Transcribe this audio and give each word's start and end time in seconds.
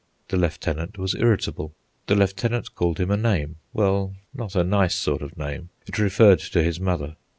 The 0.29 0.37
lieutenant 0.37 0.97
was 0.97 1.13
irritable; 1.13 1.75
the 2.07 2.15
lieutenant 2.15 2.73
called 2.73 2.99
him 2.99 3.11
a 3.11 3.17
name—well, 3.17 4.15
not 4.33 4.55
a 4.55 4.63
nice 4.63 4.95
sort 4.95 5.21
of 5.21 5.37
name. 5.37 5.69
It 5.85 5.99
referred 5.99 6.39
to 6.39 6.63
his 6.63 6.79
mother. 6.79 7.17